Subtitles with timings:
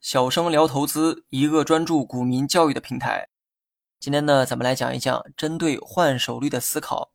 [0.00, 3.28] 小生聊投资，一个专注股民教育的平台。
[3.98, 7.12] 今天呢，咱们来讲一讲针对换手率的思考。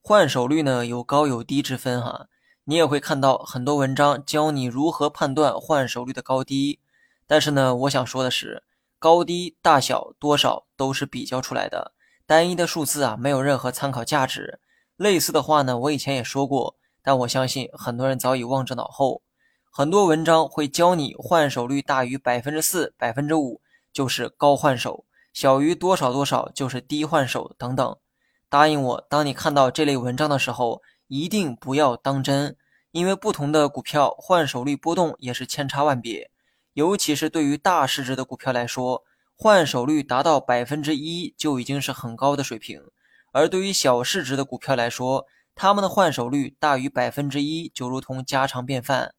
[0.00, 2.28] 换手率呢有高有低之分哈，
[2.64, 6.80] 你也会看到很多文章教你如何判断换手率的高低。
[7.26, 8.64] 但是呢，我想说的是，
[8.98, 11.92] 高低、大小、多少都是比较出来的，
[12.26, 14.58] 单一的数字啊没有任何参考价值。
[14.96, 19.22] 类似的话呢，我以前也说过，但我相信很多人早已忘之脑后。
[19.74, 27.96] 很多文章会教你换手率大于百分之四、百分之五就是高换手，小于多少多少就是低换手等等。
[28.50, 32.54] 答应我，当你看到这类文章的时候，一定不要当真，
[32.90, 36.30] 因为不同的股票换手率波动也是千差万别。
[36.74, 39.02] 尤其是对于大市值的股票来说，
[39.34, 42.82] 换手率达到百分之一就已经是很高的水平；
[43.32, 49.14] 而对于小市值的股票来说，他们的换手率大于百分之一就如同家常便饭。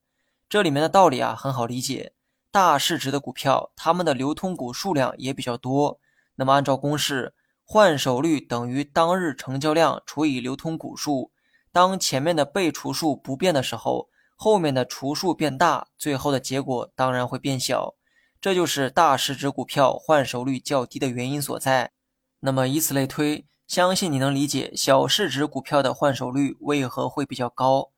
[0.53, 2.13] 这里面的道理啊很好理解，
[2.51, 5.99] 大市值的股票，它们的流通股数量也比较多。
[6.35, 7.33] 那么按照公式。
[7.63, 11.31] 换手率等于当日成交量除以流通股数。
[11.71, 17.95] 当前面的被除数不变的时候，后面的除数变大，最后的结果当然会变小。
[18.39, 21.93] 这就是大市值股票换手率较低的原因所在。
[22.41, 27.89] 那么以此类推，相信你能理解小市值股票的换手率为何会比较高。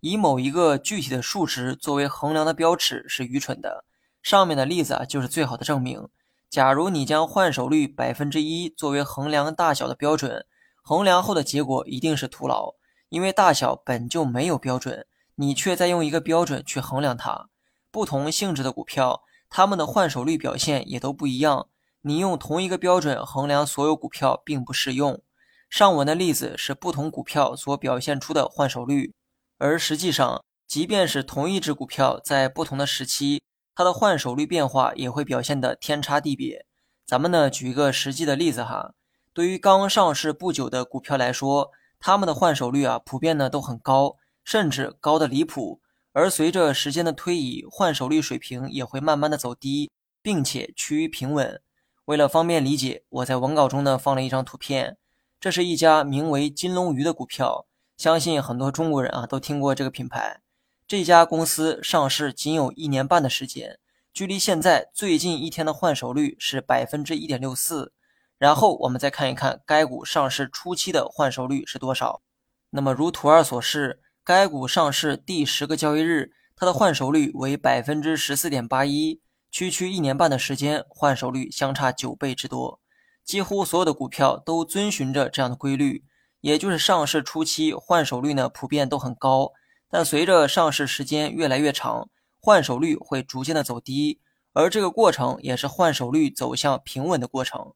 [0.00, 3.84] 以某一个具体的数值作为衡量的标尺是愚蠢的。
[4.22, 6.08] 上面的例子啊，就是最好的证明。
[6.48, 10.44] 假如你将换手率百分之一作为衡量大小的标准，
[10.82, 12.74] 衡量后的结果一定是徒劳，
[13.08, 17.48] 因为大小本就没有标准，你却在用一个标准去衡量它。
[17.90, 21.68] 不同性质的股票，它们的换手率表现也都不一样。
[22.02, 25.22] 你用同一个标准衡量所有股票并不适用。
[25.68, 29.14] 上文的例子是不同股票所表现出的换手率，
[29.60, 33.42] 而实际上，即便是同一只股票在不同的时期。
[33.74, 36.64] 它的换手率变化也会表现的天差地别。
[37.06, 38.94] 咱们呢举一个实际的例子哈，
[39.34, 45.80] 对于刚上市不久的股票来说，它们的换手率啊普遍呢都很高，甚至高的离谱。
[46.12, 49.90] 而随着时间的推移，换手率水平也会慢慢的走低，
[50.22, 51.60] 并且趋于平稳。
[52.06, 54.96] 为了方便理解，我在文稿中呢放了一张图片，
[55.38, 57.66] 这是一家名为金龙鱼的股票，
[58.00, 60.40] 相信很多中国人啊都听过这个品牌。
[60.88, 63.78] 这家公司上市仅有一年半的时间，
[64.10, 67.92] 距离现在最近一天的换手率是百分之一点六四。
[68.38, 72.22] 然后我们再看一看该股上市初期的换手率是多少。
[72.70, 82.80] 那么如图二所示，该股上市第十个交易日，它的换手率为百分之十四点八一，区区一年半的时间，换手率相差九倍之多。
[83.22, 86.06] 几乎所有的股票都遵循着这样的规律，
[86.40, 89.52] 也就是上市初期换手率呢普遍都很高。
[89.90, 92.08] 但随着上市时间越来越长，
[92.40, 94.20] 换手率会逐渐的走低，
[94.52, 97.72] 而这个过程也是换手率走向平稳的过程。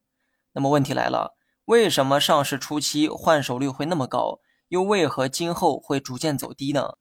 [0.53, 4.39] 那么问题来了，为什么上市初期换手率会那么高，
[4.69, 6.93] 又为何今后会逐渐走低呢？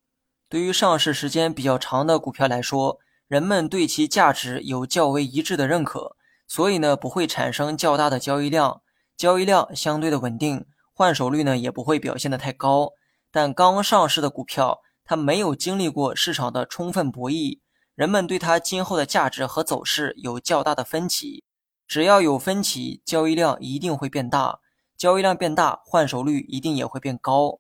[0.49, 2.99] 对于上市时间比较长的股票来说，
[3.29, 6.17] 人们对其价值有较为一致的认可，
[6.47, 8.83] 所以呢不会产生较大的交易量，
[9.17, 12.93] 交易量相对的稳定，换手率呢也不会表现的太高。
[13.31, 17.59] 但刚上市的股票，它没有经历过市场的充分博弈，
[17.95, 21.45] 人们对它今后的价值和走势有较大的分歧。
[21.87, 24.61] 只要有分歧，交易量一定会变大，
[24.97, 27.59] 交易量变大，换手率一定也会变高。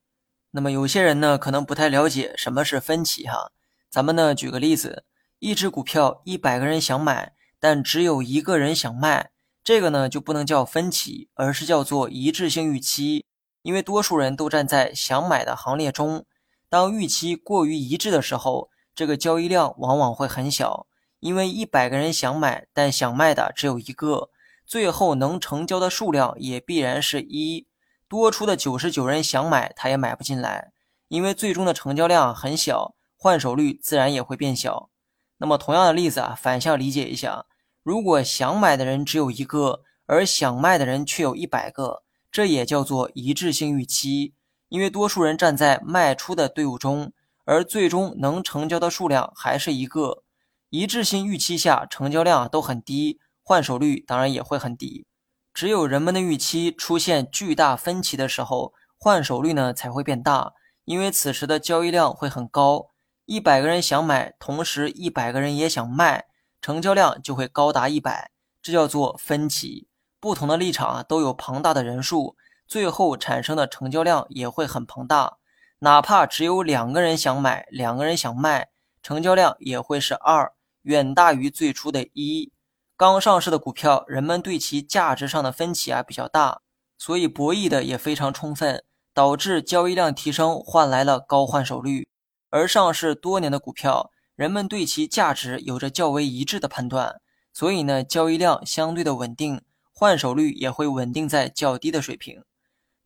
[0.53, 3.50] 那么有些人呢，可能不太了解什么是分歧哈。
[3.91, 5.05] 咱们呢举个例子，
[5.41, 9.33] 一只股票一百个人想买，但只有一个人想卖，
[9.64, 13.25] 这个呢就不能叫分歧，而是叫做一致性预期，
[13.62, 16.26] 因为多数人都站在想买的行列中。
[16.69, 20.86] 当预期过于一致的时候，这个交易量往往会很小，
[21.20, 24.28] 因为一百个人想买，但想卖的只有一个，
[24.66, 27.66] 最后能成交的数量也必然是一。
[28.06, 30.72] 多出的九十九人想买，他也买不进来，
[31.08, 34.91] 因为最终的成交量很小，换手率自然也会变小。
[35.38, 37.46] 那么同样的例子啊，反向理解一下，
[37.84, 42.02] 如果想买的人只有一个，而想卖的人却有一百个，
[42.32, 44.32] 这也叫做一致性预期。
[44.70, 47.12] 因为多数人站在卖出的队伍中，
[47.44, 50.22] 而最终能成交的数量还是一个
[50.70, 55.06] 一致性预期下，成交量都很低，换手率当然也会很低。
[55.52, 60.54] 只有人们的预期出现巨大分歧的时候，换手率呢才会变大，
[60.86, 62.88] 因为此时的交易量会很高，
[63.26, 66.25] 一百个人想买，同时一百个人也想卖，
[66.64, 68.31] 成交量就会高达一百，
[68.62, 69.87] 这叫做分歧。
[70.19, 72.38] 不同的立场啊都有庞大的人数。
[72.66, 75.37] 最后产生的成交量也会很庞大，
[75.81, 78.70] 哪怕只有两个人想买，两个人想卖，
[79.02, 82.50] 成交量也会是二，远大于最初的一。
[82.96, 86.62] 刚上市的股票，人们对其价值上的分歧啊比较大，
[86.96, 88.82] 所以博弈的也非常充分，
[89.12, 92.08] 导致交易量提升，换来了高换手率。
[92.49, 97.20] 而上市多年的股票，人们对其价值有着较为一致的判断，
[97.52, 102.42] 所以呢，交易量相对的稳定，换手率也会稳定在较低的水平。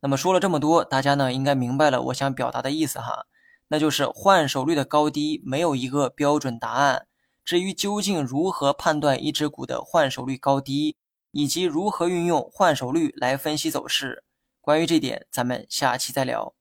[0.01, 3.25] 那么说了这么多，大家呢应该明白了我想表达的意思哈，
[3.67, 7.05] 那就是换手率的高低没有一个标准答案。
[7.45, 10.97] 至于究竟如何判断一只股的换手率高低，
[11.31, 14.23] 以及如何运用换手率来分析走势，
[14.61, 16.53] 关于这点咱们下期再聊。